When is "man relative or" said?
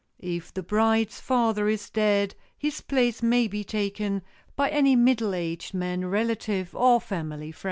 5.75-6.99